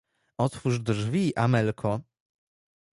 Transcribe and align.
"otwórz 0.37 0.79
drzwi, 0.79 1.33
Amelko!" 1.35 1.99